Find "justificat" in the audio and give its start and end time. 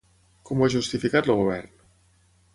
0.75-1.31